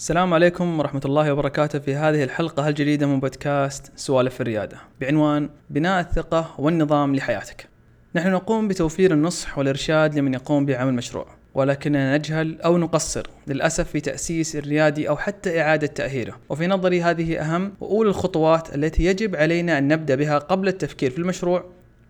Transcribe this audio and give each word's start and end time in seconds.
السلام 0.00 0.34
عليكم 0.34 0.78
ورحمة 0.78 1.00
الله 1.04 1.32
وبركاته 1.32 1.78
في 1.78 1.94
هذه 1.94 2.24
الحلقة 2.24 2.68
الجديدة 2.68 3.06
من 3.06 3.20
بودكاست 3.20 3.92
سوالف 3.96 4.40
الريادة 4.40 4.76
بعنوان 5.00 5.50
بناء 5.70 6.00
الثقة 6.00 6.54
والنظام 6.58 7.14
لحياتك. 7.14 7.68
نحن 8.14 8.30
نقوم 8.30 8.68
بتوفير 8.68 9.12
النصح 9.12 9.58
والإرشاد 9.58 10.14
لمن 10.14 10.34
يقوم 10.34 10.66
بعمل 10.66 10.94
مشروع، 10.94 11.26
ولكننا 11.54 12.16
نجهل 12.16 12.60
أو 12.60 12.78
نقصر 12.78 13.26
للأسف 13.46 13.88
في 13.90 14.00
تأسيس 14.00 14.56
الريادي 14.56 15.08
أو 15.08 15.16
حتى 15.16 15.60
إعادة 15.60 15.86
تأهيله، 15.86 16.34
وفي 16.48 16.66
نظري 16.66 17.02
هذه 17.02 17.38
أهم 17.40 17.72
وأولى 17.80 18.10
الخطوات 18.10 18.74
التي 18.74 19.04
يجب 19.04 19.36
علينا 19.36 19.78
أن 19.78 19.88
نبدأ 19.88 20.14
بها 20.14 20.38
قبل 20.38 20.68
التفكير 20.68 21.10
في 21.10 21.18
المشروع 21.18 21.64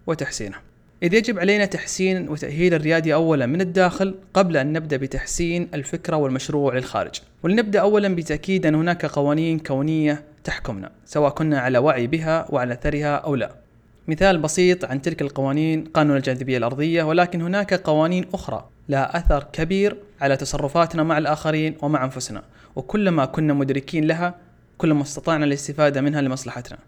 وتحسينه. 0.07 0.57
إذ 1.03 1.15
يجب 1.15 1.39
علينا 1.39 1.65
تحسين 1.65 2.29
وتأهيل 2.29 2.75
الريادي 2.75 3.15
أولا 3.15 3.47
من 3.47 3.61
الداخل 3.61 4.15
قبل 4.35 4.57
أن 4.57 4.73
نبدأ 4.73 4.97
بتحسين 4.97 5.69
الفكرة 5.75 6.17
والمشروع 6.17 6.75
للخارج. 6.75 7.15
ولنبدأ 7.43 7.81
أولا 7.81 8.15
بتأكيد 8.15 8.67
أن 8.67 8.75
هناك 8.75 9.07
قوانين 9.07 9.59
كونية 9.59 10.23
تحكمنا 10.45 10.91
سواء 11.05 11.31
كنا 11.31 11.61
على 11.61 11.79
وعي 11.79 12.07
بها 12.07 12.47
وعلى 12.49 12.75
أثرها 12.75 13.17
أو 13.17 13.35
لا. 13.35 13.51
مثال 14.09 14.39
بسيط 14.39 14.85
عن 14.85 15.03
تلك 15.03 15.23
القوانين 15.23 15.85
قانون 15.85 16.17
الجاذبية 16.17 16.59
الأرضية 16.59 17.03
ولكن 17.03 17.43
هناك 17.43 17.75
قوانين 17.75 18.27
أخرى 18.35 18.69
لها 18.89 19.17
أثر 19.17 19.47
كبير 19.53 19.97
على 20.21 20.37
تصرفاتنا 20.37 21.03
مع 21.03 21.19
الآخرين 21.19 21.75
ومع 21.83 22.05
أنفسنا. 22.05 22.43
وكلما 22.77 23.25
كنا 23.25 23.55
مدركين 23.55 24.05
لها 24.05 24.35
كلما 24.79 25.03
استطعنا 25.03 25.45
الاستفادة 25.45 26.01
منها 26.01 26.21
لمصلحتنا. 26.21 26.79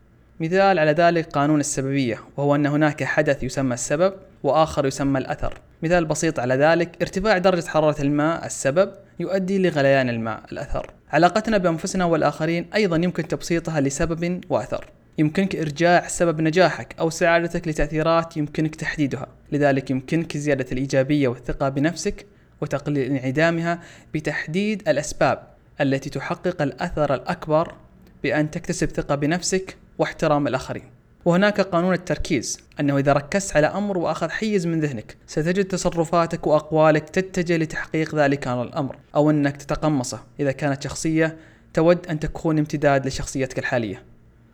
مثال 0.40 0.78
على 0.78 0.92
ذلك 0.92 1.26
قانون 1.26 1.60
السببية 1.60 2.20
وهو 2.36 2.54
أن 2.54 2.66
هناك 2.66 3.04
حدث 3.04 3.42
يسمى 3.42 3.74
السبب 3.74 4.14
وآخر 4.42 4.86
يسمى 4.86 5.18
الأثر. 5.18 5.58
مثال 5.82 6.04
بسيط 6.04 6.40
على 6.40 6.54
ذلك 6.54 7.02
ارتفاع 7.02 7.38
درجة 7.38 7.66
حرارة 7.66 8.02
الماء 8.02 8.46
السبب 8.46 8.92
يؤدي 9.20 9.58
لغليان 9.58 10.08
الماء 10.08 10.42
الأثر. 10.52 10.90
علاقتنا 11.12 11.58
بأنفسنا 11.58 12.04
والآخرين 12.04 12.66
أيضا 12.74 12.96
يمكن 12.96 13.28
تبسيطها 13.28 13.80
لسبب 13.80 14.40
وأثر. 14.48 14.84
يمكنك 15.18 15.56
إرجاع 15.56 16.08
سبب 16.08 16.40
نجاحك 16.40 16.94
أو 17.00 17.10
سعادتك 17.10 17.68
لتأثيرات 17.68 18.36
يمكنك 18.36 18.74
تحديدها. 18.74 19.26
لذلك 19.52 19.90
يمكنك 19.90 20.36
زيادة 20.36 20.66
الإيجابية 20.72 21.28
والثقة 21.28 21.68
بنفسك 21.68 22.26
وتقليل 22.60 23.10
انعدامها 23.10 23.80
بتحديد 24.14 24.88
الأسباب 24.88 25.42
التي 25.80 26.10
تحقق 26.10 26.62
الأثر 26.62 27.14
الأكبر 27.14 27.74
بأن 28.22 28.50
تكتسب 28.50 28.88
ثقة 28.88 29.14
بنفسك 29.14 29.76
واحترام 29.98 30.46
الآخرين. 30.46 30.84
وهناك 31.24 31.60
قانون 31.60 31.94
التركيز 31.94 32.60
أنه 32.80 32.98
إذا 32.98 33.12
ركزت 33.12 33.56
على 33.56 33.66
أمر 33.66 33.98
وأخذ 33.98 34.30
حيز 34.30 34.66
من 34.66 34.80
ذهنك 34.80 35.16
ستجد 35.26 35.64
تصرفاتك 35.64 36.46
وأقوالك 36.46 37.08
تتجه 37.08 37.56
لتحقيق 37.56 38.14
ذلك 38.14 38.48
الأمر 38.48 38.96
أو 39.14 39.30
أنك 39.30 39.56
تتقمصه 39.56 40.20
إذا 40.40 40.52
كانت 40.52 40.82
شخصية 40.82 41.36
تود 41.74 42.06
أن 42.06 42.20
تكون 42.20 42.58
امتداد 42.58 43.06
لشخصيتك 43.06 43.58
الحالية. 43.58 44.02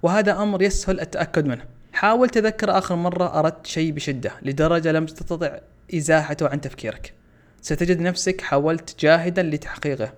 وهذا 0.03 0.43
أمر 0.43 0.63
يسهل 0.63 1.01
التأكد 1.01 1.47
منه. 1.47 1.65
حاول 1.93 2.29
تذكر 2.29 2.79
آخر 2.79 2.95
مرة 2.97 3.39
أردت 3.39 3.67
شيء 3.67 3.93
بشدة 3.93 4.33
لدرجة 4.43 4.93
لم 4.93 5.07
تستطع 5.07 5.59
إزاحته 5.95 6.49
عن 6.49 6.61
تفكيرك. 6.61 7.13
ستجد 7.63 8.01
نفسك 8.01 8.41
حاولت 8.41 9.01
جاهدا 9.01 9.43
لتحقيقه. 9.43 10.13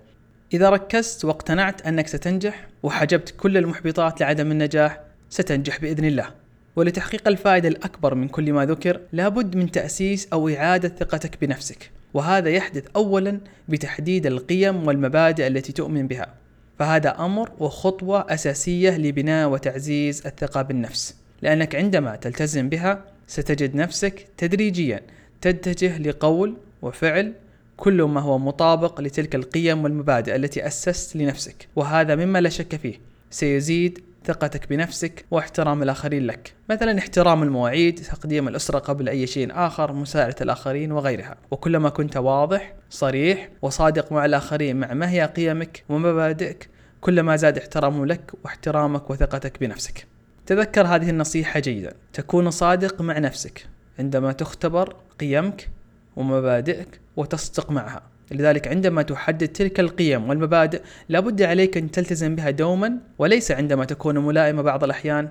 إذا 0.53 0.69
ركزت 0.69 1.25
واقتنعت 1.25 1.87
أنك 1.87 2.07
ستنجح 2.07 2.67
وحجبت 2.83 3.33
كل 3.37 3.57
المحبطات 3.57 4.21
لعدم 4.21 4.51
النجاح 4.51 5.10
ستنجح 5.31 5.81
بإذن 5.81 6.05
الله. 6.05 6.29
ولتحقيق 6.75 7.27
الفائدة 7.27 7.67
الأكبر 7.67 8.15
من 8.15 8.27
كل 8.27 8.53
ما 8.53 8.65
ذكر 8.65 8.99
لابد 9.13 9.55
من 9.55 9.71
تأسيس 9.71 10.27
أو 10.33 10.49
إعادة 10.49 10.89
ثقتك 10.89 11.41
بنفسك. 11.41 11.91
وهذا 12.13 12.49
يحدث 12.49 12.83
أولا 12.95 13.39
بتحديد 13.69 14.25
القيم 14.25 14.87
والمبادئ 14.87 15.47
التي 15.47 15.71
تؤمن 15.73 16.07
بها. 16.07 16.33
فهذا 16.79 17.09
أمر 17.19 17.49
وخطوة 17.59 18.33
أساسية 18.33 18.97
لبناء 18.97 19.49
وتعزيز 19.49 20.27
الثقة 20.27 20.61
بالنفس. 20.61 21.15
لأنك 21.41 21.75
عندما 21.75 22.15
تلتزم 22.15 22.69
بها 22.69 23.03
ستجد 23.27 23.75
نفسك 23.75 24.27
تدريجيا 24.37 25.01
تتجه 25.41 25.97
لقول 25.97 26.57
وفعل 26.81 27.33
كل 27.77 28.01
ما 28.01 28.21
هو 28.21 28.39
مطابق 28.39 29.01
لتلك 29.01 29.35
القيم 29.35 29.83
والمبادئ 29.83 30.35
التي 30.35 30.67
أسست 30.67 31.15
لنفسك. 31.15 31.67
وهذا 31.75 32.15
مما 32.15 32.41
لا 32.41 32.49
شك 32.49 32.75
فيه. 32.75 32.99
سيزيد 33.31 33.99
ثقتك 34.25 34.69
بنفسك 34.69 35.25
واحترام 35.31 35.83
الآخرين 35.83 36.25
لك. 36.27 36.53
مثلا 36.69 36.97
احترام 36.97 37.43
المواعيد 37.43 37.95
تقديم 37.95 38.47
الأسرة 38.47 38.79
قبل 38.79 39.09
أي 39.09 39.27
شيء 39.27 39.47
آخر 39.51 39.93
مساعدة 39.93 40.35
الآخرين 40.41 40.91
وغيرها. 40.91 41.37
وكلما 41.51 41.89
كنت 41.89 42.17
واضح 42.17 42.73
صريح 42.89 43.49
وصادق 43.61 44.11
مع 44.11 44.25
الآخرين 44.25 44.75
مع 44.75 44.93
ما 44.93 45.09
هي 45.09 45.25
قيمك 45.25 45.83
ومبادئك 45.89 46.69
كلما 47.01 47.35
زاد 47.35 47.57
احترامهم 47.57 48.05
لك 48.05 48.31
واحترامك 48.43 49.09
وثقتك 49.09 49.59
بنفسك. 49.59 50.07
تذكر 50.45 50.87
هذه 50.87 51.09
النصيحة 51.09 51.59
جيدا. 51.59 51.93
تكون 52.13 52.51
صادق 52.51 53.01
مع 53.01 53.19
نفسك 53.19 53.65
عندما 53.99 54.31
تختبر 54.31 54.95
قيمك 55.19 55.69
ومبادئك 56.15 56.99
وتصدق 57.15 57.71
معها. 57.71 58.10
لذلك 58.31 58.67
عندما 58.67 59.01
تحدد 59.01 59.47
تلك 59.47 59.79
القيم 59.79 60.29
والمبادئ 60.29 60.81
لابد 61.09 61.41
عليك 61.41 61.77
أن 61.77 61.91
تلتزم 61.91 62.35
بها 62.35 62.49
دوما 62.49 62.97
وليس 63.17 63.51
عندما 63.51 63.85
تكون 63.85 64.17
ملائمة 64.17 64.61
بعض 64.61 64.83
الأحيان 64.83 65.29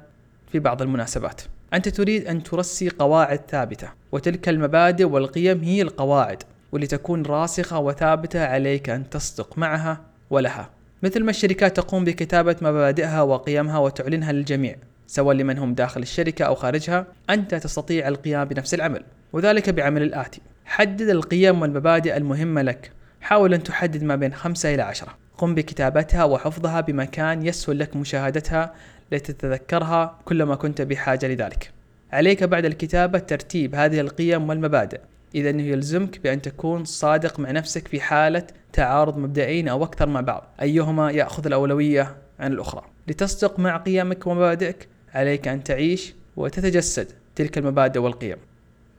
في 0.52 0.58
بعض 0.58 0.82
المناسبات. 0.82 1.40
أنت 1.74 1.88
تريد 1.88 2.26
أن 2.26 2.42
ترسي 2.42 2.88
قواعد 2.88 3.40
ثابتة 3.48 3.88
وتلك 4.12 4.48
المبادئ 4.48 5.04
والقيم 5.04 5.60
هي 5.60 5.82
القواعد 5.82 6.42
ولتكون 6.72 7.22
راسخة 7.22 7.78
وثابتة 7.78 8.46
عليك 8.46 8.90
أن 8.90 9.10
تصدق 9.10 9.58
معها 9.58 10.00
ولها. 10.30 10.70
مثل 11.02 11.24
ما 11.24 11.30
الشركات 11.30 11.76
تقوم 11.76 12.04
بكتابة 12.04 12.56
مبادئها 12.62 13.22
وقيمها 13.22 13.78
وتعلنها 13.78 14.32
للجميع 14.32 14.76
سواء 15.06 15.36
لمن 15.36 15.58
هم 15.58 15.74
داخل 15.74 16.02
الشركة 16.02 16.44
أو 16.44 16.54
خارجها 16.54 17.06
أنت 17.30 17.54
تستطيع 17.54 18.08
القيام 18.08 18.44
بنفس 18.48 18.74
العمل 18.74 19.02
وذلك 19.32 19.70
بعمل 19.70 20.02
الآتي. 20.02 20.40
حدد 20.70 21.08
القيم 21.08 21.62
والمبادئ 21.62 22.16
المهمة 22.16 22.62
لك. 22.62 22.90
حاول 23.20 23.54
أن 23.54 23.62
تحدد 23.62 24.02
ما 24.04 24.16
بين 24.16 24.34
خمسة 24.34 24.74
إلى 24.74 24.82
عشرة. 24.82 25.16
قم 25.38 25.54
بكتابتها 25.54 26.24
وحفظها 26.24 26.80
بمكان 26.80 27.46
يسهل 27.46 27.78
لك 27.78 27.96
مشاهدتها 27.96 28.74
لتتذكرها 29.12 30.18
كلما 30.24 30.54
كنت 30.54 30.82
بحاجة 30.82 31.28
لذلك. 31.28 31.70
عليك 32.12 32.44
بعد 32.44 32.64
الكتابة 32.64 33.18
ترتيب 33.18 33.74
هذه 33.74 34.00
القيم 34.00 34.48
والمبادئ. 34.48 35.00
إذا 35.34 35.50
أنه 35.50 35.62
يلزمك 35.62 36.20
بأن 36.20 36.42
تكون 36.42 36.84
صادق 36.84 37.40
مع 37.40 37.50
نفسك 37.50 37.88
في 37.88 38.00
حالة 38.00 38.46
تعارض 38.72 39.18
مبدئين 39.18 39.68
أو 39.68 39.84
أكثر 39.84 40.08
مع 40.08 40.20
بعض. 40.20 40.54
أيهما 40.62 41.10
يأخذ 41.10 41.46
الأولوية 41.46 42.16
عن 42.40 42.52
الأخرى؟ 42.52 42.82
لتصدق 43.08 43.58
مع 43.58 43.76
قيمك 43.76 44.26
ومبادئك 44.26 44.88
عليك 45.14 45.48
أن 45.48 45.64
تعيش 45.64 46.14
وتتجسد 46.36 47.06
تلك 47.34 47.58
المبادئ 47.58 48.00
والقيم. 48.00 48.36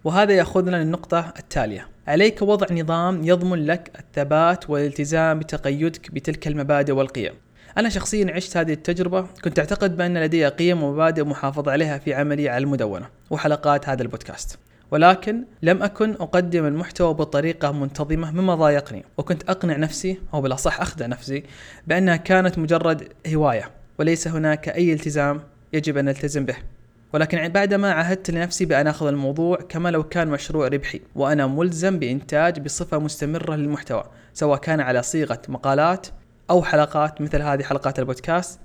وهذا 0.04 0.34
يأخذنا 0.34 0.84
للنقطة 0.84 1.34
التالية. 1.40 1.88
عليك 2.08 2.42
وضع 2.42 2.68
نظام 2.72 3.24
يضمن 3.24 3.66
لك 3.66 3.92
الثبات 4.00 4.70
والالتزام 4.70 5.40
بتقيدك 5.40 6.12
بتلك 6.12 6.48
المبادئ 6.48 6.92
والقيم. 6.92 7.34
أنا 7.78 7.90
شخصيا 7.90 8.34
عشت 8.36 8.58
هذه 8.58 8.74
التجربة. 8.74 9.28
كنت 9.44 9.60
أعتقد 9.60 9.98
بأن 9.98 10.18
لدي 10.18 10.48
قيم 10.48 10.84
ومبادئ 10.84 11.24
محافظ 11.24 11.70
عليها 11.70 11.98
في 11.98 12.14
عملي 12.14 12.50
على 12.50 12.64
المدونة 12.64 13.08
وحلقات 13.30 13.90
هذا 13.90 14.02
البودكاست. 14.02 14.58
ولكن 14.92 15.44
لم 15.62 15.84
أكن 15.84 16.12
أقدم 16.12 16.66
المحتوى 16.66 17.14
بطريقة 17.14 17.72
منتظمة 17.72 18.32
مما 18.32 18.56
ضايقني. 18.56 19.06
وكنت 19.18 19.50
أقنع 19.50 19.78
نفسي 19.78 20.20
أو 20.34 20.42
بالأصح 20.42 20.82
أخدع 20.82 21.06
نفسي 21.06 21.44
بأنها 21.88 22.16
كانت 22.16 22.58
مجرد 22.58 23.08
هواية 23.34 23.70
وليس 24.00 24.28
هناك 24.28 24.70
أي 24.70 24.94
التزام 24.94 25.42
يجب 25.74 25.98
أن 25.98 26.06
نلتزم 26.06 26.46
به. 26.46 26.56
ولكن 27.14 27.50
بعدما 27.50 27.92
عهدت 27.92 28.32
لنفسي 28.32 28.66
بأن 28.66 28.88
أخذ 28.88 29.08
الموضوع 29.08 29.58
كما 29.58 29.90
لو 29.90 30.04
كان 30.04 30.28
مشروع 30.28 30.68
ربحي 30.68 31.02
وأنا 31.16 31.48
ملزم 31.48 32.00
بإنتاج 32.00 32.60
بصفة 32.60 33.00
مستمرة 33.00 33.56
للمحتوى 33.56 34.04
سواء 34.34 34.60
كان 34.60 34.80
على 34.80 35.04
صيغة 35.04 35.42
مقالات 35.48 36.08
أو 36.50 36.64
حلقات 36.64 37.22
مثل 37.22 37.42
هذه 37.42 37.64
حلقات 37.64 38.00
البودكاست 38.00 38.60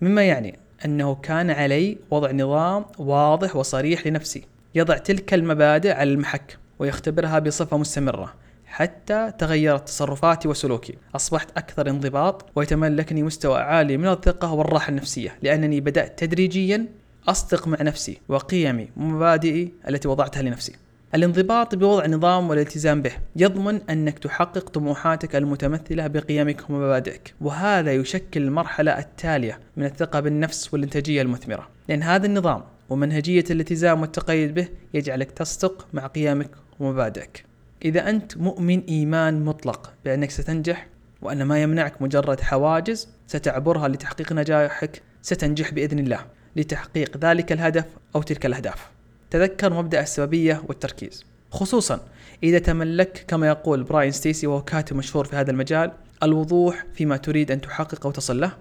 مما 0.00 0.22
يعني 0.22 0.58
أنه 0.84 1.14
كان 1.14 1.50
علي 1.50 1.98
وضع 2.10 2.32
نظام 2.32 2.84
واضح 2.98 3.56
وصريح 3.56 4.06
لنفسي 4.06 4.44
يضع 4.74 4.96
تلك 4.96 5.34
المبادئ 5.34 5.92
على 5.92 6.12
المحك 6.12 6.58
ويختبرها 6.78 7.38
بصفة 7.38 7.78
مستمرة 7.78 8.34
حتى 8.66 9.32
تغيرت 9.38 9.88
تصرفاتي 9.88 10.48
وسلوكي 10.48 10.98
أصبحت 11.16 11.48
أكثر 11.56 11.90
انضباط 11.90 12.46
ويتملكني 12.56 13.22
مستوى 13.22 13.58
عالي 13.58 13.96
من 13.96 14.08
الثقة 14.08 14.52
والراحة 14.52 14.90
النفسية 14.90 15.36
لأنني 15.42 15.80
بدأت 15.80 16.18
تدريجيا 16.18 16.86
أصدق 17.28 17.68
مع 17.68 17.82
نفسي 17.82 18.18
وقيمي 18.28 18.88
ومبادئي 18.96 19.72
التي 19.88 20.08
وضعتها 20.08 20.42
لنفسي. 20.42 20.72
الانضباط 21.14 21.74
بوضع 21.74 22.06
نظام 22.06 22.50
والالتزام 22.50 23.02
به 23.02 23.12
يضمن 23.36 23.80
أنك 23.90 24.18
تحقق 24.18 24.68
طموحاتك 24.68 25.36
المتمثلة 25.36 26.06
بقيمك 26.06 26.70
ومبادئك 26.70 27.34
وهذا 27.40 27.92
يشكل 27.92 28.42
المرحلة 28.42 28.98
التالية 28.98 29.60
من 29.76 29.84
الثقة 29.84 30.20
بالنفس 30.20 30.74
والإنتاجية 30.74 31.22
المثمرة. 31.22 31.68
لأن 31.88 32.02
هذا 32.02 32.26
النظام 32.26 32.62
ومنهجية 32.90 33.44
الالتزام 33.50 34.00
والتقيد 34.00 34.54
به 34.54 34.68
يجعلك 34.94 35.30
تصدق 35.30 35.86
مع 35.92 36.06
قيمك 36.06 36.50
ومبادئك. 36.80 37.44
إذا 37.84 38.10
أنت 38.10 38.36
مؤمن 38.36 38.82
إيمان 38.88 39.44
مطلق 39.44 39.92
بأنك 40.04 40.30
ستنجح 40.30 40.86
وأن 41.22 41.42
ما 41.42 41.62
يمنعك 41.62 42.02
مجرد 42.02 42.40
حواجز 42.40 43.08
ستعبرها 43.26 43.88
لتحقيق 43.88 44.32
نجاحك 44.32 45.02
ستنجح 45.22 45.70
بإذن 45.70 45.98
الله. 45.98 46.24
لتحقيق 46.56 47.16
ذلك 47.16 47.52
الهدف 47.52 47.84
أو 48.16 48.22
تلك 48.22 48.46
الأهداف. 48.46 48.90
تذكر 49.30 49.72
مبدأ 49.72 50.00
السببية 50.00 50.62
والتركيز. 50.68 51.24
خصوصا 51.50 52.00
إذا 52.42 52.58
تملك 52.58 53.24
كما 53.28 53.46
يقول 53.48 53.82
براين 53.82 54.12
ستيسي 54.12 54.46
وهو 54.46 54.62
كاتب 54.62 54.96
مشهور 54.96 55.24
في 55.24 55.36
هذا 55.36 55.50
المجال 55.50 55.92
الوضوح 56.22 56.84
فيما 56.94 57.16
تريد 57.16 57.50
أن 57.50 57.60
تحقق 57.60 58.06
أو 58.06 58.12
تصل 58.12 58.40
له 58.40 58.52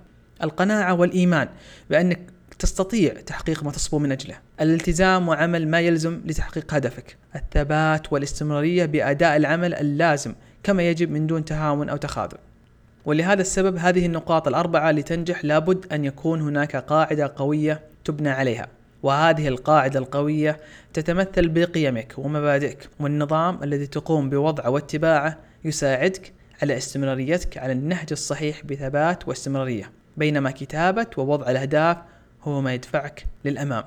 القناعة 0.43 0.93
والإيمان 0.93 1.49
بأنك 1.89 2.19
تستطيع 2.59 3.13
تحقيق 3.13 3.63
ما 3.63 3.71
تصبو 3.71 3.99
من 3.99 4.11
أجله. 4.11 4.35
الالتزام 4.61 5.27
وعمل 5.27 5.67
ما 5.67 5.79
يلزم 5.79 6.21
لتحقيق 6.25 6.73
هدفك. 6.73 7.17
الثبات 7.35 8.13
والاستمرارية 8.13 8.85
بأداء 8.85 9.37
العمل 9.37 9.73
اللازم 9.73 10.33
كما 10.63 10.89
يجب 10.89 11.11
من 11.11 11.27
دون 11.27 11.45
تهاون 11.45 11.89
أو 11.89 11.97
تخاذل. 11.97 12.37
ولهذا 13.09 13.41
السبب 13.41 13.77
هذه 13.77 14.05
النقاط 14.05 14.47
الأربعة 14.47 14.91
لتنجح 14.91 15.45
لابد 15.45 15.93
أن 15.93 16.05
يكون 16.05 16.41
هناك 16.41 16.75
قاعدة 16.75 17.33
قوية 17.35 17.81
تبنى 18.05 18.29
عليها. 18.29 18.67
وهذه 19.03 19.47
القاعدة 19.47 19.99
القوية 19.99 20.59
تتمثل 20.93 21.49
بقيمك 21.49 22.13
ومبادئك 22.17 22.89
والنظام 22.99 23.63
الذي 23.63 23.87
تقوم 23.87 24.29
بوضعه 24.29 24.69
واتباعه 24.69 25.37
يساعدك 25.65 26.33
على 26.61 26.77
استمراريتك 26.77 27.57
على 27.57 27.73
النهج 27.73 28.07
الصحيح 28.11 28.65
بثبات 28.65 29.27
واستمرارية. 29.27 29.91
بينما 30.17 30.51
كتابة 30.51 31.07
ووضع 31.17 31.49
الأهداف 31.49 31.97
هو 32.43 32.61
ما 32.61 32.73
يدفعك 32.73 33.25
للأمام. 33.45 33.83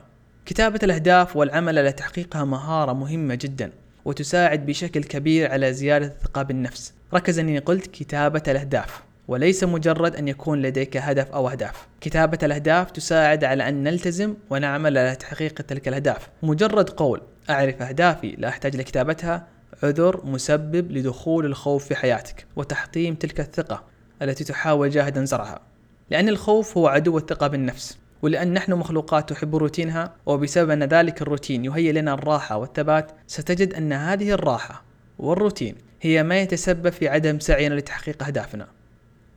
كتابة 0.47 0.81
الأهداف 0.83 1.37
والعمل 1.37 1.79
على 1.79 1.93
تحقيقها 1.93 2.45
مهارة 2.45 2.93
مهمة 2.93 3.35
جدا 3.35 3.71
وتساعد 4.05 4.67
بشكل 4.67 5.05
كبير 5.05 5.51
على 5.51 5.73
زيادة 5.73 6.07
الثقة 6.07 6.43
بالنفس. 6.43 6.95
ركز 7.15 7.39
أني 7.39 7.59
قلت 7.59 7.87
كتابة 7.87 8.43
الأهداف. 8.49 9.12
وليس 9.29 9.65
مجرد 9.65 10.17
أن 10.17 10.29
يكون 10.29 10.63
لديك 10.63 10.97
هدف 10.97 11.31
أو 11.31 11.49
أهداف. 11.49 11.87
كتابة 12.01 12.39
الأهداف 12.43 12.91
تساعد 12.91 13.45
على 13.45 13.69
أن 13.69 13.83
نلتزم 13.83 14.35
ونعمل 14.51 14.99
على 14.99 15.17
تحقيق 15.17 15.55
تلك 15.55 15.89
الأهداف. 15.89 16.29
مجرد 16.43 16.91
قول 16.91 17.21
أعرف 17.51 17.83
أهدافي 17.83 18.35
لا 18.39 18.49
أحتاج 18.49 18.77
لكتابتها. 18.77 19.47
عذر 19.83 20.27
مسبب 20.27 20.93
لدخول 20.93 21.47
الخوف 21.47 21.85
في 21.85 21.95
حياتك 21.95 22.47
وتحطيم 22.57 23.15
تلك 23.15 23.41
الثقة 23.41 23.85
التي 24.23 24.45
تحاول 24.45 24.91
جاهدا 24.91 25.25
زرعها. 25.25 25.61
لأن 26.11 26.29
الخوف 26.29 26.77
هو 26.77 26.87
عدو 26.87 27.19
الثقة 27.19 27.47
بالنفس. 27.47 27.99
ولأن 28.23 28.53
نحن 28.53 28.73
مخلوقات 28.73 29.31
تحب 29.31 29.57
روتينها 29.57 30.15
وبسبب 30.27 30.71
أن 30.71 30.83
ذلك 30.83 31.23
الروتين 31.23 31.65
يهيئ 31.65 31.93
لنا 31.93 32.15
الراحة 32.15 32.57
والثبات 32.57 33.13
ستجد 33.27 33.75
أن 33.75 33.93
هذه 33.93 34.31
الراحة 34.31 34.85
والروتين 35.19 35.75
هي 36.01 36.23
ما 36.23 36.41
يتسبب 36.41 36.89
في 36.89 37.09
عدم 37.09 37.39
سعينا 37.39 37.75
لتحقيق 37.75 38.23
أهدافنا. 38.23 38.67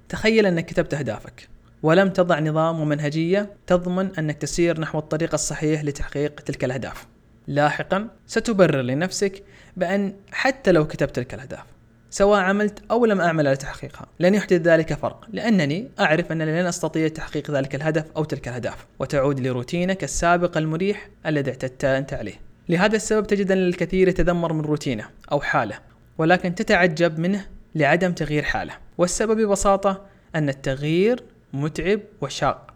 تخيل 0.09 0.45
أنك 0.45 0.65
كتبت 0.65 0.93
أهدافك 0.93 1.47
ولم 1.83 2.09
تضع 2.09 2.39
نظام 2.39 2.79
ومنهجية 2.79 3.49
تضمن 3.67 4.09
أنك 4.19 4.37
تسير 4.37 4.79
نحو 4.79 4.99
الطريق 4.99 5.33
الصحيح 5.33 5.83
لتحقيق 5.83 6.39
تلك 6.39 6.63
الأهداف. 6.63 7.07
لاحقا 7.47 8.07
ستبرر 8.27 8.81
لنفسك 8.81 9.43
بأن 9.77 10.13
حتى 10.31 10.71
لو 10.71 10.87
كتبت 10.87 11.15
تلك 11.15 11.33
الأهداف 11.33 11.63
سواء 12.09 12.39
عملت 12.39 12.83
أو 12.91 13.05
لم 13.05 13.21
أعمل 13.21 13.47
على 13.47 13.55
تحقيقها 13.55 14.05
لن 14.19 14.35
يحدث 14.35 14.61
ذلك 14.61 14.93
فرق 14.93 15.25
لأنني 15.33 15.87
أعرف 15.99 16.31
أنني 16.31 16.61
لن 16.61 16.65
أستطيع 16.65 17.07
تحقيق 17.07 17.51
ذلك 17.51 17.75
الهدف 17.75 18.05
أو 18.17 18.23
تلك 18.23 18.47
الأهداف 18.47 18.85
وتعود 18.99 19.39
لروتينك 19.39 20.03
السابق 20.03 20.57
المريح 20.57 21.09
الذي 21.25 21.51
اعتدت 21.51 21.85
أنت 21.85 22.13
عليه. 22.13 22.33
لهذا 22.69 22.95
السبب 22.95 23.27
تجد 23.27 23.51
أن 23.51 23.57
الكثير 23.57 24.07
يتذمر 24.07 24.53
من 24.53 24.61
روتينه 24.61 25.07
أو 25.31 25.41
حاله 25.41 25.79
ولكن 26.17 26.55
تتعجب 26.55 27.19
منه 27.19 27.45
لعدم 27.75 28.11
تغيير 28.11 28.43
حاله. 28.43 28.73
والسبب 28.97 29.41
ببساطة 29.41 30.01
أن 30.35 30.49
التغيير 30.49 31.23
متعب 31.53 31.99
وشاق 32.21 32.73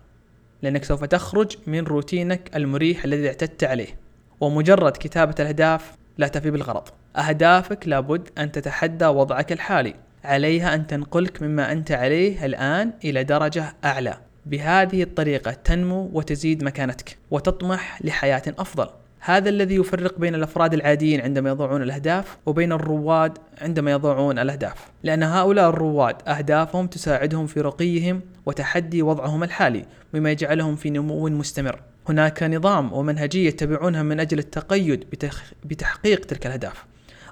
لأنك 0.62 0.84
سوف 0.84 1.04
تخرج 1.06 1.58
من 1.68 1.84
روتينك 1.84 2.56
المريح 2.56 3.04
الذي 3.04 3.28
اعتدت 3.28 3.64
عليه 3.64 4.00
ومجرد 4.40 4.92
كتابة 4.92 5.36
الأهداف 5.40 5.92
لا 6.18 6.28
تفي 6.28 6.52
بالغرض. 6.52 6.84
أهدافك 7.16 7.88
لابد 7.88 8.30
أن 8.38 8.52
تتحدى 8.52 9.06
وضعك 9.06 9.52
الحالي 9.52 9.96
عليها 10.24 10.76
أن 10.76 10.88
تنقلك 10.88 11.42
مما 11.42 11.72
أنت 11.72 11.92
عليه 11.92 12.46
الآن 12.46 12.94
إلى 13.04 13.24
درجة 13.24 13.76
أعلى. 13.86 14.18
بهذه 14.46 15.04
الطريقة 15.04 15.52
تنمو 15.52 16.10
وتزيد 16.14 16.64
مكانتك 16.64 17.18
وتطمح 17.32 18.02
لحياة 18.02 18.44
أفضل. 18.48 18.90
هذا 19.20 19.50
الذي 19.50 19.76
يفرق 19.76 20.20
بين 20.20 20.36
الأفراد 20.36 20.74
العاديين 20.74 21.22
عندما 21.22 21.50
يضعون 21.50 21.82
الأهداف 21.82 22.38
وبين 22.46 22.72
الرواد 22.72 23.38
عندما 23.62 23.92
يضعون 23.92 24.40
الأهداف. 24.40 24.74
لأن 25.04 25.24
هؤلاء 25.24 25.70
الرواد 25.70 26.16
أهدافهم 26.28 26.88
تساعدهم 26.88 27.48
في 27.48 27.62
رقيهم 27.62 28.22
وتحدي 28.46 29.02
وضعهم 29.02 29.44
الحالي 29.44 29.86
مما 30.14 30.32
يجعلهم 30.32 30.76
في 30.76 30.90
نمو 30.90 31.30
مستمر. 31.30 31.82
هناك 32.10 32.44
نظام 32.44 32.94
ومنهجية 32.94 33.48
يتبعونها 33.48 34.04
من 34.04 34.20
أجل 34.20 34.40
التقيد 34.40 35.00
بتخ... 35.12 35.54
بتحقيق 35.66 36.26
تلك 36.26 36.46
الأهداف. 36.46 36.86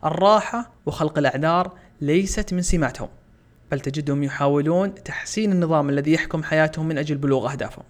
الراحة 0.06 0.72
وخلق 0.86 1.18
الأعذار 1.18 1.72
ليست 2.02 2.54
من 2.54 2.62
سماتهم 2.62 3.10
بل 3.72 3.80
تجدهم 3.80 4.24
يحاولون 4.24 4.94
تحسين 4.96 5.52
النظام 5.52 5.90
الذي 5.90 6.14
يحكم 6.14 6.44
حياتهم 6.44 6.88
من 6.88 6.98
أجل 6.98 7.16
بلوغ 7.16 7.52
أهدافهم. 7.52 7.84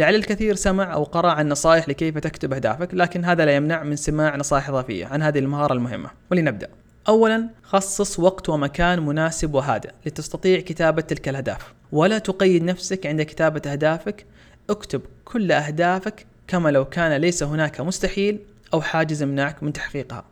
لعل 0.00 0.14
الكثير 0.14 0.54
سمع 0.54 0.94
أو 0.94 1.04
قرأ 1.04 1.30
عن 1.30 1.48
نصائح 1.48 1.88
لكيف 1.88 2.18
تكتب 2.18 2.52
أهدافك 2.52 2.94
لكن 2.94 3.24
هذا 3.24 3.44
لا 3.44 3.56
يمنع 3.56 3.82
من 3.82 3.96
سماع 3.96 4.36
نصائح 4.36 4.68
إضافية 4.68 5.06
عن 5.06 5.22
هذه 5.22 5.38
المهارة 5.38 5.72
المهمة. 5.72 6.10
ولنبدأ. 6.30 6.68
أولا 7.08 7.48
خصص 7.62 8.20
وقت 8.20 8.48
ومكان 8.48 9.06
مناسب 9.06 9.54
وهادئ 9.54 9.90
لتستطيع 10.06 10.60
كتابة 10.60 11.02
تلك 11.02 11.28
الأهداف. 11.28 11.74
ولا 11.92 12.18
تقيد 12.18 12.62
نفسك 12.62 13.06
عند 13.06 13.22
كتابة 13.22 13.72
أهدافك. 13.72 14.26
اكتب 14.70 15.00
كل 15.24 15.52
أهدافك 15.52 16.26
كما 16.48 16.68
لو 16.68 16.84
كان 16.84 17.12
ليس 17.20 17.42
هناك 17.42 17.80
مستحيل 17.80 18.38
أو 18.74 18.80
حاجز 18.80 19.22
يمنعك 19.22 19.62
من 19.62 19.72
تحقيقها. 19.72 20.24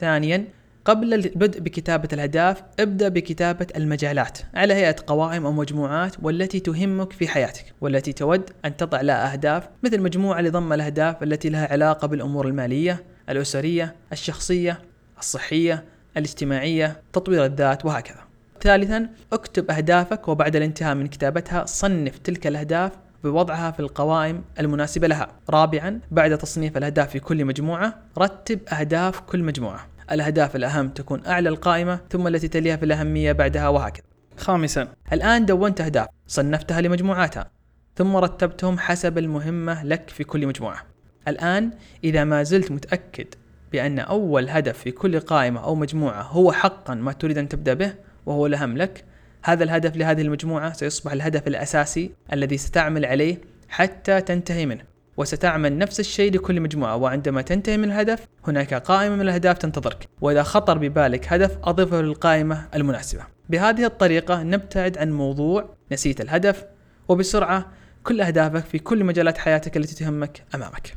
ثانيا 0.00 0.44
قبل 0.86 1.14
البدء 1.14 1.60
بكتابة 1.60 2.08
الأهداف 2.12 2.62
ابدأ 2.80 3.08
بكتابة 3.08 3.66
المجالات. 3.76 4.38
على 4.54 4.74
هيئة 4.74 4.96
قوائم 5.06 5.46
أو 5.46 5.52
مجموعات 5.52 6.14
والتي 6.22 6.60
تهمك 6.60 7.12
في 7.12 7.28
حياتك 7.28 7.64
والتي 7.80 8.12
تود 8.12 8.50
أن 8.64 8.76
تضع 8.76 9.00
لها 9.00 9.32
أهداف 9.32 9.68
مثل 9.82 10.00
مجموعة 10.00 10.40
لضم 10.40 10.72
الأهداف 10.72 11.22
التي 11.22 11.48
لها 11.48 11.72
علاقة 11.72 12.08
بالأمور 12.08 12.48
المالية 12.48 13.04
الأسرية 13.28 13.94
الشخصية 14.12 14.82
الصحية 15.18 15.84
الاجتماعية 16.16 17.00
تطوير 17.12 17.44
الذات 17.44 17.84
وهكذا. 17.84 18.20
ثالثا 18.62 19.08
اكتب 19.32 19.70
أهدافك 19.70 20.28
وبعد 20.28 20.56
الانتهاء 20.56 20.94
من 20.94 21.06
كتابتها 21.06 21.64
صنف 21.64 22.18
تلك 22.18 22.46
الأهداف 22.46 22.92
بوضعها 23.24 23.70
في 23.70 23.80
القوائم 23.80 24.44
المناسبة 24.60 25.06
لها. 25.06 25.28
رابعا 25.50 26.00
بعد 26.10 26.38
تصنيف 26.38 26.76
الأهداف 26.76 27.10
في 27.10 27.20
كل 27.20 27.44
مجموعة 27.44 27.98
رتب 28.18 28.58
أهداف 28.68 29.20
كل 29.20 29.42
مجموعة. 29.42 29.95
الأهداف 30.12 30.56
الأهم 30.56 30.88
تكون 30.88 31.26
أعلى 31.26 31.48
القائمة 31.48 32.00
ثم 32.10 32.26
التي 32.26 32.48
تليها 32.48 32.76
في 32.76 32.84
الأهمية 32.84 33.32
بعدها 33.32 33.68
وهكذا. 33.68 34.04
خامسا. 34.36 34.88
الآن 35.12 35.46
دونت 35.46 35.80
أهداف 35.80 36.06
صنفتها 36.26 36.80
لمجموعاتها 36.80 37.50
ثم 37.96 38.16
رتبتهم 38.16 38.78
حسب 38.78 39.18
المهمة 39.18 39.84
لك 39.84 40.10
في 40.10 40.24
كل 40.24 40.46
مجموعة. 40.46 40.82
الآن 41.28 41.70
إذا 42.04 42.24
ما 42.24 42.42
زلت 42.42 42.70
متأكد 42.70 43.26
بأن 43.72 43.98
أول 43.98 44.48
هدف 44.50 44.78
في 44.78 44.90
كل 44.90 45.20
قائمة 45.20 45.64
أو 45.64 45.74
مجموعة 45.74 46.22
هو 46.22 46.52
حقا 46.52 46.94
ما 46.94 47.12
تريد 47.12 47.38
أن 47.38 47.48
تبدأ 47.48 47.74
به 47.74 47.94
وهو 48.26 48.46
الأهم 48.46 48.76
لك 48.76 49.04
هذا 49.42 49.64
الهدف 49.64 49.96
لهذه 49.96 50.22
المجموعة 50.22 50.72
سيصبح 50.72 51.12
الهدف 51.12 51.46
الأساسي 51.46 52.10
الذي 52.32 52.56
ستعمل 52.56 53.04
عليه 53.04 53.38
حتى 53.68 54.20
تنتهي 54.20 54.66
منه. 54.66 54.95
وستعمل 55.16 55.78
نفس 55.78 56.00
الشيء 56.00 56.32
لكل 56.32 56.60
مجموعة 56.60 56.96
وعندما 56.96 57.42
تنتهي 57.42 57.76
من 57.76 57.84
الهدف 57.84 58.28
هناك 58.46 58.74
قائمة 58.74 59.14
من 59.14 59.20
الأهداف 59.20 59.58
تنتظرك. 59.58 60.08
وإذا 60.20 60.42
خطر 60.42 60.78
ببالك 60.78 61.32
هدف 61.32 61.58
أضفه 61.64 62.00
للقائمة 62.00 62.68
المناسبة. 62.74 63.22
بهذه 63.48 63.84
الطريقة 63.84 64.42
نبتعد 64.42 64.98
عن 64.98 65.12
موضوع 65.12 65.74
نسيت 65.92 66.20
الهدف 66.20 66.64
وبسرعة 67.08 67.66
كل 68.04 68.20
أهدافك 68.20 68.64
في 68.64 68.78
كل 68.78 69.04
مجالات 69.04 69.38
حياتك 69.38 69.76
التي 69.76 69.94
تهمك 69.94 70.42
أمامك. 70.54 70.96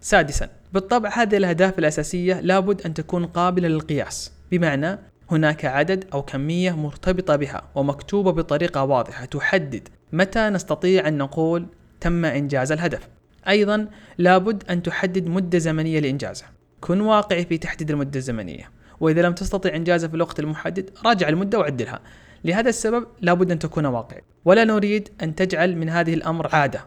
سادسا 0.00 0.48
بالطبع 0.72 1.08
هذه 1.08 1.36
الأهداف 1.36 1.78
الأساسية 1.78 2.40
لابد 2.40 2.82
أن 2.82 2.94
تكون 2.94 3.26
قابلة 3.26 3.68
للقياس. 3.68 4.32
بمعنى 4.50 4.98
هناك 5.30 5.64
عدد 5.64 6.04
أو 6.12 6.22
كمية 6.22 6.76
مرتبطة 6.76 7.36
بها 7.36 7.62
ومكتوبة 7.74 8.32
بطريقة 8.32 8.84
واضحة 8.84 9.24
تحدد 9.24 9.88
متى 10.12 10.48
نستطيع 10.48 11.08
أن 11.08 11.18
نقول 11.18 11.66
تم 12.00 12.24
إنجاز 12.24 12.72
الهدف. 12.72 13.08
أيضا 13.48 13.88
لابد 14.18 14.64
أن 14.70 14.82
تحدد 14.82 15.26
مدة 15.26 15.58
زمنية 15.58 16.00
لإنجازه. 16.00 16.44
كن 16.80 17.00
واقعي 17.00 17.44
في 17.44 17.58
تحديد 17.58 17.90
المدة 17.90 18.18
الزمنية 18.18 18.70
وإذا 19.00 19.22
لم 19.22 19.32
تستطع 19.32 19.74
إنجازه 19.74 20.08
في 20.08 20.14
الوقت 20.14 20.40
المحدد 20.40 20.90
راجع 21.04 21.28
المدة 21.28 21.58
وعدلها. 21.58 22.00
لهذا 22.44 22.68
السبب 22.68 23.06
لابد 23.20 23.50
أن 23.50 23.58
تكون 23.58 23.86
واقعي. 23.86 24.22
ولا 24.44 24.64
نريد 24.64 25.08
أن 25.22 25.34
تجعل 25.34 25.76
من 25.76 25.88
هذه 25.88 26.14
الأمر 26.14 26.48
عادة. 26.54 26.84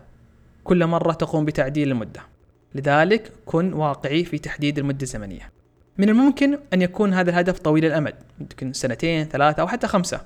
كل 0.64 0.86
مرة 0.88 1.14
تقوم 1.14 1.46
بتعديل 1.46 1.92
المدة. 1.92 2.22
لذلك 2.76 3.32
كن 3.46 3.74
واقعي 3.74 4.26
في 4.26 4.38
تحديد 4.38 4.80
المدة 4.80 5.02
الزمنية. 5.02 5.52
من 5.98 6.10
الممكن 6.10 6.58
أن 6.74 6.82
يكون 6.82 7.14
هذا 7.14 7.30
الهدف 7.30 7.60
طويل 7.60 7.86
الأمد 7.86 8.14
ممكن 8.40 8.74
سنتين 8.74 9.26
ثلاثة 9.26 9.62
أو 9.62 9.68
حتى 9.68 9.88
خمسة. 9.88 10.22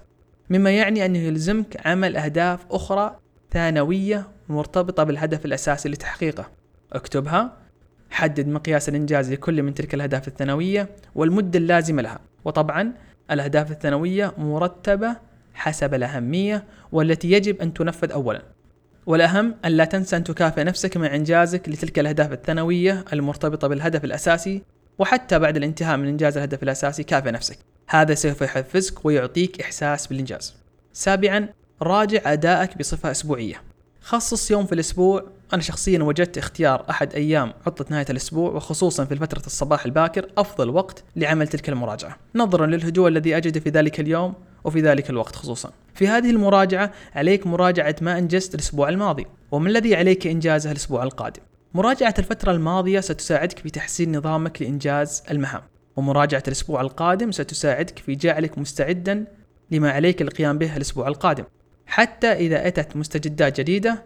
مما 0.50 0.72
يعني 0.72 1.06
أنه 1.06 1.20
يلزمك 1.20 1.88
عمل 1.88 2.18
أهداف 2.18 2.60
أخرى 2.72 3.20
ثانوية 3.52 4.28
مرتبطة 4.50 5.04
بالهدف 5.04 5.46
الأساسي 5.46 5.90
لتحقيقه. 5.90 6.50
اكتبها. 6.94 7.58
حدد 8.10 8.48
مقياس 8.48 8.90
الإنجاز 8.90 9.32
لكل 9.32 9.64
من 9.64 9.74
تلك 9.74 9.94
الأهداف 9.94 10.28
الثانوية 10.28 10.90
والمدة 11.16 11.60
اللازمة 11.60 12.02
لها. 12.02 12.20
وطبعا 12.46 12.94
الأهداف 13.32 13.72
الثانوية 13.72 14.34
مرتبة 14.38 15.16
حسب 15.54 15.94
الأهمية 15.94 16.64
والتي 16.92 17.32
يجب 17.32 17.62
أن 17.62 17.74
تنفذ 17.74 18.12
أولا. 18.12 18.42
والأهم 19.06 19.56
أن 19.66 19.72
لا 19.72 19.86
تنسى 19.86 20.16
أن 20.16 20.24
تكافئ 20.24 20.64
نفسك 20.64 20.98
مع 20.98 21.16
إنجازك 21.16 21.70
لتلك 21.70 22.00
الأهداف 22.00 22.32
الثانوية 22.32 23.06
المرتبطة 23.14 23.68
بالهدف 23.68 24.04
الأساسي 24.04 24.62
وحتى 25.00 25.40
بعد 25.40 25.58
الانتهاء 25.58 25.98
من 25.98 26.08
إنجاز 26.08 26.38
الهدف 26.38 26.64
الأساسي 26.64 27.04
كافئ 27.04 27.32
نفسك. 27.32 27.58
هذا 27.90 28.14
سوف 28.14 28.42
يحفزك 28.42 29.06
ويعطيك 29.06 29.62
إحساس 29.62 30.08
بالإنجاز. 30.08 30.56
سابعا 30.94 31.50
راجع 31.82 32.34
أدائك 32.34 32.78
بصفة 32.78 33.12
أسبوعية. 33.12 33.62
خصص 34.06 34.52
يوم 34.52 34.66
في 34.66 34.76
الأسبوع. 34.76 35.24
أنا 35.54 35.62
شخصيا 35.62 36.04
وجدت 36.04 36.38
اختيار 36.38 36.86
أحد 36.90 37.14
أيام 37.14 37.54
عطلة 37.66 37.88
نهاية 37.90 38.06
الأسبوع 38.10 38.52
وخصوصا 38.52 39.06
في 39.06 39.16
فترة 39.16 39.46
الصباح 39.46 39.86
الباكر 39.86 40.30
أفضل 40.38 40.70
وقت 40.70 41.04
لعمل 41.16 41.48
تلك 41.48 41.70
المراجعة. 41.70 42.18
نظرا 42.36 42.66
للهدوء 42.66 43.08
الذي 43.08 43.38
أجده 43.38 43.60
في 43.60 43.70
ذلك 43.70 44.00
اليوم 44.00 44.34
وفي 44.64 44.82
ذلك 44.82 45.10
الوقت 45.10 45.36
خصوصا. 45.36 45.72
في 45.94 46.08
هذه 46.08 46.30
المراجعة 46.30 46.92
عليك 47.16 47.48
مراجعة 47.48 47.96
ما 48.02 48.18
أنجزت 48.18 48.56
الأسبوع 48.56 48.90
الماضي 48.90 49.26
وما 49.52 49.70
الذي 49.70 49.96
عليك 49.96 50.28
إنجازه 50.28 50.72
الأسبوع 50.72 51.04
القادم؟ 51.04 51.42
مراجعة 51.74 52.14
الفترة 52.20 52.52
الماضية 52.52 53.00
ستساعدك 53.00 53.60
في 53.60 53.70
تحسين 53.70 54.18
نظامك 54.18 54.62
لإنجاز 54.62 55.24
المهام 55.32 55.62
ومراجعة 55.96 56.44
الأسبوع 56.48 56.82
القادم 56.82 57.32
ستساعدك 57.32 58.00
في 58.00 58.16
جعلك 58.16 58.58
مستعدا 58.58 59.26
لما 59.72 59.92
عليك 59.92 60.22
القيام 60.22 60.58
به 60.58 60.78
الأسبوع 60.78 61.08
القادم. 61.08 61.44
حتى 61.88 62.32
إذا 62.32 62.68
أتت 62.68 62.96
مستجدات 62.96 63.60
جديدة 63.60 64.04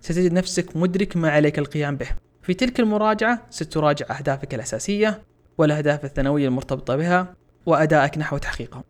ستجد 0.00 0.32
نفسك 0.32 0.76
مدرك 0.76 1.16
ما 1.16 1.30
عليك 1.30 1.58
القيام 1.58 1.96
به. 1.96 2.08
في 2.42 2.54
تلك 2.54 2.80
المراجعة 2.80 3.46
ستراجع 3.50 4.06
أهدافك 4.18 4.54
الأساسية 4.54 5.22
والأهداف 5.58 6.04
الثانوية 6.04 6.48
المرتبطة 6.48 6.96
بها 6.96 7.34
وأدائك 7.66 8.18
نحو 8.18 8.38
تحقيقهم. 8.38 8.82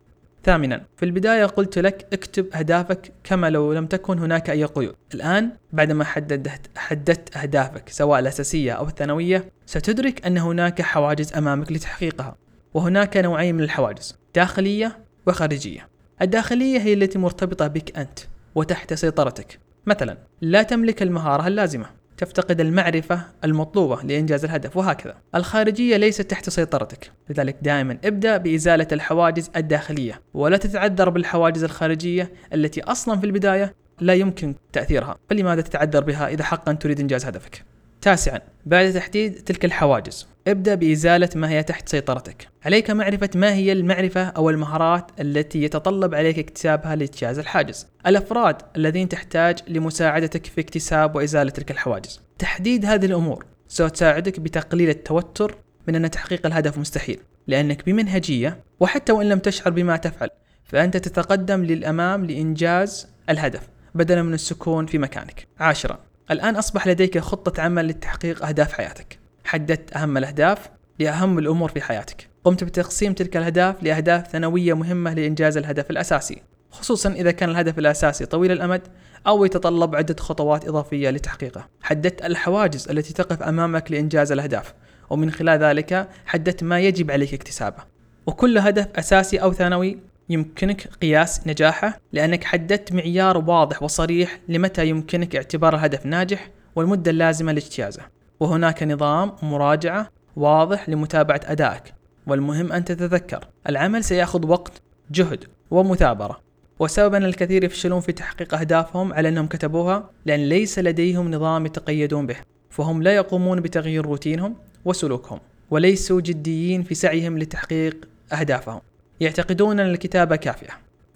ثامنا 0.43 0.85
في 0.97 1.05
البداية 1.05 1.45
قلت 1.45 1.79
لك 1.79 2.07
اكتب 2.13 2.53
أهدافك 2.53 3.11
كما 3.23 3.49
لو 3.49 3.73
لم 3.73 3.85
تكن 3.85 4.19
هناك 4.19 4.49
أي 4.49 4.65
قيود. 4.65 4.95
الآن 5.13 5.51
بعدما 5.73 6.03
حددت, 6.03 6.77
حددت 6.77 7.37
أهدافك 7.37 7.89
سواء 7.89 8.19
الأساسية 8.19 8.71
أو 8.71 8.87
الثانوية 8.87 9.51
ستدرك 9.65 10.25
أن 10.25 10.37
هناك 10.37 10.81
حواجز 10.81 11.33
أمامك 11.33 11.71
لتحقيقها 11.71 12.35
وهناك 12.73 13.17
نوعين 13.17 13.55
من 13.55 13.63
الحواجز 13.63 14.17
داخلية 14.35 14.99
وخارجية. 15.27 15.92
الداخلية 16.21 16.79
هي 16.79 16.93
التي 16.93 17.19
مرتبطة 17.19 17.67
بك 17.67 17.97
أنت 17.97 18.19
وتحت 18.55 18.93
سيطرتك. 18.93 19.59
مثلا 19.85 20.17
لا 20.41 20.63
تملك 20.63 21.03
المهارة 21.03 21.47
اللازمة. 21.47 21.85
تفتقد 22.17 22.61
المعرفة 22.61 23.21
المطلوبة 23.43 24.01
لإنجاز 24.03 24.45
الهدف 24.45 24.77
وهكذا. 24.77 25.15
الخارجية 25.35 25.97
ليست 25.97 26.21
تحت 26.21 26.49
سيطرتك. 26.49 27.11
لذلك 27.29 27.57
دائما 27.61 27.97
ابدأ 28.05 28.37
بإزالة 28.37 28.87
الحواجز 28.91 29.49
الداخلية 29.55 30.21
ولا 30.33 30.57
تتعذر 30.57 31.09
بالحواجز 31.09 31.63
الخارجية 31.63 32.31
التي 32.53 32.83
أصلا 32.83 33.19
في 33.19 33.25
البداية 33.25 33.75
لا 33.99 34.13
يمكن 34.13 34.55
تأثيرها. 34.73 35.17
فلماذا 35.29 35.61
تتعذر 35.61 36.03
بها 36.03 36.27
إذا 36.27 36.43
حقا 36.43 36.73
تريد 36.73 36.99
إنجاز 36.99 37.25
هدفك؟ 37.25 37.72
تاسعا. 38.03 38.39
بعد 38.65 38.93
تحديد 38.93 39.33
تلك 39.33 39.65
الحواجز 39.65 40.27
ابدأ 40.47 40.75
بإزالة 40.75 41.29
ما 41.35 41.49
هي 41.49 41.63
تحت 41.63 41.89
سيطرتك. 41.89 42.47
عليك 42.65 42.91
معرفة 42.91 43.29
ما 43.35 43.53
هي 43.53 43.71
المعرفة 43.71 44.23
أو 44.23 44.49
المهارات 44.49 45.11
التي 45.19 45.63
يتطلب 45.63 46.15
عليك 46.15 46.39
اكتسابها 46.39 46.95
لاجتياز 46.95 47.39
الحاجز. 47.39 47.87
الأفراد 48.07 48.55
الذين 48.75 49.09
تحتاج 49.09 49.59
لمساعدتك 49.67 50.45
في 50.45 50.61
اكتساب 50.61 51.15
وإزالة 51.15 51.49
تلك 51.49 51.71
الحواجز. 51.71 52.21
تحديد 52.39 52.85
هذه 52.85 53.05
الأمور. 53.05 53.45
سوف 53.67 53.91
تساعدك 53.91 54.39
بتقليل 54.39 54.89
التوتر 54.89 55.55
من 55.87 55.95
أن 55.95 56.11
تحقيق 56.11 56.45
الهدف 56.45 56.77
مستحيل 56.77 57.19
لأنك 57.47 57.85
بمنهجية 57.85 58.59
وحتى 58.79 59.11
وإن 59.11 59.29
لم 59.29 59.39
تشعر 59.39 59.69
بما 59.73 59.97
تفعل 59.97 60.29
فأنت 60.65 60.97
تتقدم 60.97 61.63
للأمام 61.63 62.25
لإنجاز 62.25 63.07
الهدف 63.29 63.67
بدلا 63.95 64.23
من 64.23 64.33
السكون 64.33 64.85
في 64.85 64.97
مكانك. 64.97 65.47
عاشرا. 65.59 65.99
الآن 66.31 66.55
أصبح 66.55 66.87
لديك 66.87 67.19
خطة 67.19 67.61
عمل 67.61 67.87
لتحقيق 67.87 68.45
أهداف 68.45 68.73
حياتك. 68.73 69.19
حددت 69.45 69.97
أهم 69.97 70.17
الأهداف 70.17 70.69
لأهم 70.99 71.39
الأمور 71.39 71.69
في 71.69 71.81
حياتك. 71.81 72.29
قمت 72.43 72.63
بتقسيم 72.63 73.13
تلك 73.13 73.37
الأهداف 73.37 73.83
لأهداف 73.83 74.27
ثانوية 74.27 74.73
مهمة 74.73 75.13
لإنجاز 75.13 75.57
الهدف 75.57 75.91
الأساسي. 75.91 76.41
خصوصا 76.71 77.11
إذا 77.11 77.31
كان 77.31 77.49
الهدف 77.49 77.79
الأساسي 77.79 78.25
طويل 78.25 78.51
الأمد 78.51 78.81
أو 79.27 79.45
يتطلب 79.45 79.95
عدة 79.95 80.15
خطوات 80.19 80.67
إضافية 80.67 81.09
لتحقيقه 81.09 81.67
حددت 81.81 82.25
الحواجز 82.25 82.89
التي 82.89 83.13
تقف 83.13 83.43
أمامك 83.43 83.91
لإنجاز 83.91 84.31
الأهداف 84.31 84.73
ومن 85.09 85.31
خلال 85.31 85.59
ذلك 85.59 86.09
حددت 86.25 86.63
ما 86.63 86.79
يجب 86.79 87.11
عليك 87.11 87.33
اكتسابه. 87.33 87.83
وكل 88.25 88.57
هدف 88.57 88.87
أساسي 88.95 89.37
أو 89.37 89.53
ثانوي 89.53 89.99
يمكنك 90.29 90.87
قياس 91.01 91.47
نجاحه 91.47 91.99
لأنك 92.13 92.43
حددت 92.43 92.93
معيار 92.93 93.37
واضح 93.37 93.83
وصريح 93.83 94.39
لمتى 94.47 94.87
يمكنك 94.87 95.35
اعتبار 95.35 95.75
الهدف 95.75 96.05
ناجح 96.05 96.49
والمدة 96.75 97.11
اللازمة 97.11 97.51
لاجتيازه. 97.51 98.01
وهناك 98.39 98.83
نظام 98.83 99.31
مراجعة 99.41 100.09
واضح 100.35 100.89
لمتابعة 100.89 101.41
أدائك. 101.45 101.93
والمهم 102.27 102.71
أن 102.71 102.85
تتذكر 102.85 103.47
العمل 103.69 104.03
سيأخذ 104.03 104.47
وقت 104.47 104.81
جهد 105.11 105.43
ومثابرة. 105.71 106.39
وسبب 106.79 107.15
أن 107.15 107.23
الكثير 107.25 107.63
يفشلون 107.63 107.99
في 107.99 108.11
تحقيق 108.11 108.53
أهدافهم 108.53 109.13
على 109.13 109.29
أنهم 109.29 109.47
كتبوها 109.47 110.09
لأن 110.25 110.39
ليس 110.49 110.79
لديهم 110.79 111.31
نظام 111.31 111.65
يتقيدون 111.65 112.27
به. 112.27 112.35
فهم 112.69 113.03
لا 113.03 113.15
يقومون 113.15 113.59
بتغيير 113.61 114.05
روتينهم 114.05 114.55
وسلوكهم 114.85 115.39
وليسوا 115.71 116.21
جديين 116.21 116.83
في 116.83 116.95
سعيهم 116.95 117.39
لتحقيق 117.39 118.07
أهدافهم. 118.33 118.81
يعتقدون 119.19 119.79
أن 119.79 119.89
الكتابة 119.89 120.35
كافية 120.35 120.69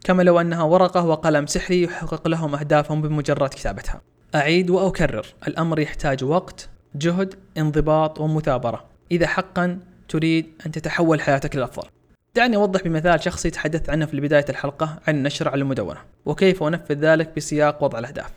كما 0.04 0.24
لو 0.24 0.42
أنها 0.42 0.64
ورقة 0.64 1.06
وقلم 1.06 1.46
سحري 1.46 1.84
يحقق 1.84 2.28
لهم 2.28 2.56
أهدافهم 2.56 3.02
بمجرد 3.02 3.50
كتابتها. 3.50 4.02
أعيد 4.36 4.70
وأكرر 4.70 5.26
الأمر 5.48 5.80
يحتاج 5.80 6.24
وقت 6.24 6.70
جهد 6.96 7.36
انضباط 7.58 8.20
ومثابرة. 8.20 8.86
إذا 9.12 9.28
حقا 9.28 9.80
تريد 10.10 10.46
أن 10.66 10.72
تتحول 10.72 11.22
حياتك 11.22 11.56
للأفضل 11.56 11.88
دعني 12.36 12.56
أوضح 12.56 12.84
بمثال 12.84 13.24
شخصي 13.24 13.50
تحدثت 13.50 13.90
عنه 13.90 14.06
في 14.06 14.20
بداية 14.20 14.46
الحلقة 14.50 15.00
عن 15.08 15.16
النشر 15.16 15.50
على 15.50 15.62
المدونة. 15.62 16.00
وكيف 16.26 16.64
أنفذ 16.64 16.96
ذلك 16.96 17.36
بسياق 17.36 17.84
وضع 17.84 18.00
الأهداف؟ 18.00 18.32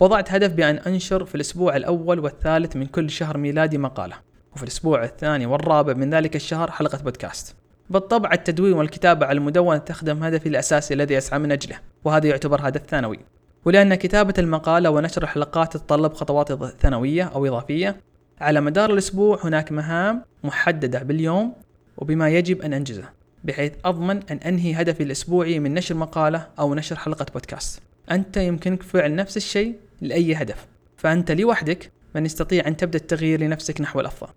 وضعت 0.00 0.32
هدف 0.32 0.52
بأن 0.52 0.76
أنشر 0.76 1.24
في 1.24 1.34
الأسبوع 1.34 1.76
الأول 1.76 2.18
والثالث 2.18 2.76
من 2.76 2.86
كل 2.86 3.10
شهر 3.10 3.38
ميلادي 3.38 3.78
مقالة. 3.78 4.16
وفي 4.54 4.62
الأسبوع 4.62 5.04
الثاني 5.04 5.46
والرابع 5.46 5.92
من 5.92 6.14
ذلك 6.14 6.36
الشهر 6.36 6.70
حلقة 6.70 6.98
بودكاست. 6.98 7.56
بالطبع 7.90 8.32
التدوين 8.32 8.72
والكتابة 8.72 9.26
على 9.26 9.38
المدونة 9.38 9.78
تخدم 9.78 10.22
هدفي 10.22 10.48
الأساسي 10.48 10.94
الذي 10.94 11.18
أسعى 11.18 11.38
من 11.38 11.52
أجله 11.52 11.78
وهذا 12.04 12.26
يعتبر 12.26 12.68
هدف 12.68 12.82
ثانوي. 12.88 13.18
ولأن 13.64 13.94
كتابة 13.94 14.34
المقالة 14.38 14.90
ونشر 14.90 15.22
الحلقات 15.22 15.72
تتطلب 15.76 16.14
خطوات 16.14 16.52
ثانوية 16.80 17.22
أو 17.24 17.46
إضافية 17.46 17.96
على 18.40 18.60
مدار 18.60 18.92
الأسبوع 18.92 19.40
هناك 19.44 19.72
مهام 19.72 20.22
محددة 20.44 21.02
باليوم 21.02 21.52
وبما 21.96 22.28
يجب 22.28 22.62
أن 22.62 22.72
أنجزه 22.72 23.08
بحيث 23.44 23.72
أضمن 23.84 24.22
أن 24.30 24.36
أنهي 24.36 24.74
هدفي 24.74 25.02
الأسبوعي 25.02 25.58
من 25.58 25.74
نشر 25.74 25.94
مقالة 25.94 26.46
أو 26.58 26.74
نشر 26.74 26.96
حلقة 26.96 27.26
بودكاست. 27.32 27.80
أنت 28.10 28.36
يمكنك 28.36 28.82
فعل 28.82 29.14
نفس 29.14 29.36
الشيء 29.36 29.74
لأي 30.00 30.34
هدف 30.34 30.66
فأنت 30.96 31.30
لوحدك 31.30 31.90
من 32.14 32.26
يستطيع 32.26 32.66
أن 32.66 32.76
تبدأ 32.76 32.98
التغيير 32.98 33.40
لنفسك 33.40 33.80
نحو 33.80 34.00
الأفضل. 34.00 34.28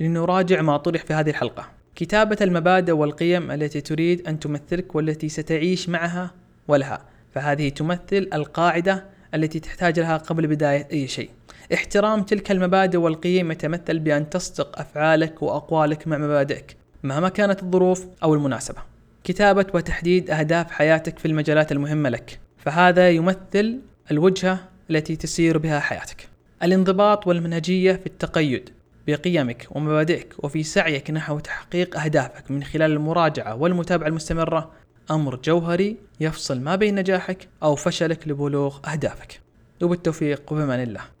لنراجع 0.00 0.62
ما 0.62 0.76
طرح 0.76 1.04
في 1.04 1.14
هذه 1.14 1.30
الحلقة. 1.30 1.79
كتابة 1.94 2.36
المبادئ 2.40 2.92
والقيم 2.92 3.50
التي 3.50 3.80
تريد 3.80 4.28
أن 4.28 4.40
تمثلك 4.40 4.94
والتي 4.94 5.28
ستعيش 5.28 5.88
معها 5.88 6.30
ولها. 6.68 7.04
فهذه 7.34 7.68
تمثل 7.68 8.28
القاعدة 8.34 9.04
التي 9.34 9.60
تحتاج 9.60 10.00
لها 10.00 10.16
قبل 10.16 10.46
بداية 10.46 10.88
أي 10.92 11.08
شيء. 11.08 11.30
احترام 11.74 12.22
تلك 12.22 12.50
المبادئ 12.50 12.98
والقيم 12.98 13.52
يتمثل 13.52 13.98
بأن 13.98 14.30
تصدق 14.30 14.78
أفعالك 14.78 15.42
وأقوالك 15.42 16.08
مع 16.08 16.18
مبادئك 16.18 16.76
مهما 17.02 17.28
كانت 17.28 17.62
الظروف 17.62 18.06
أو 18.22 18.34
المناسبة. 18.34 18.78
كتابة 19.24 19.66
وتحديد 19.74 20.30
أهداف 20.30 20.70
حياتك 20.70 21.18
في 21.18 21.28
المجالات 21.28 21.72
المهمة 21.72 22.08
لك. 22.08 22.38
فهذا 22.58 23.10
يمثل 23.10 23.80
الوجهة 24.10 24.58
التي 24.90 25.16
تسير 25.16 25.58
بها 25.58 25.80
حياتك. 25.80 26.28
الانضباط 26.62 27.26
والمنهجية 27.26 27.92
في 27.92 28.06
التقيد. 28.06 28.70
بقيمك 29.10 29.66
ومبادئك 29.70 30.34
وفي 30.38 30.62
سعيك 30.62 31.10
نحو 31.10 31.38
تحقيق 31.38 31.98
أهدافك 31.98 32.50
من 32.50 32.64
خلال 32.64 32.92
المراجعة 32.92 33.54
والمتابعة 33.54 34.08
المستمرة. 34.08 34.70
أمر 35.10 35.36
جوهري 35.36 35.96
يفصل 36.20 36.60
ما 36.60 36.76
بين 36.76 36.94
نجاحك 36.94 37.48
أو 37.62 37.74
فشلك 37.74 38.28
لبلوغ 38.28 38.78
أهدافك. 38.92 39.40
وبالتوفيق 39.82 40.52
وبمان 40.52 40.82
الله. 40.82 41.19